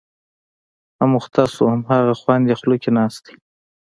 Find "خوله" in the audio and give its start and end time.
2.59-2.77